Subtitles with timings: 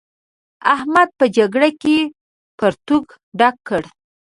[0.73, 1.97] احمد په جګړه کې
[2.57, 3.05] پرتوګ
[3.39, 3.83] ډک کړ.